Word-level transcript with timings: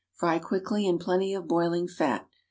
Fry 0.15 0.39
quickly 0.39 0.87
in 0.87 0.97
plenty 0.97 1.31
of 1.35 1.47
boiling 1.47 1.87
fat. 1.87 2.27